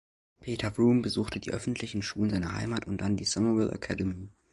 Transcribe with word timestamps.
Peter 0.39 0.71
Vroom 0.71 1.03
besuchte 1.03 1.39
die 1.39 1.51
öffentlichen 1.51 2.01
Schulen 2.01 2.31
seiner 2.31 2.55
Heimat 2.55 2.87
und 2.87 3.01
dann 3.01 3.17
die 3.17 3.23
"Somerville 3.25 3.71
Academy". 3.71 4.31